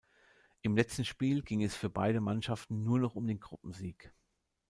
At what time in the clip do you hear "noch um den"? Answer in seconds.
2.97-3.39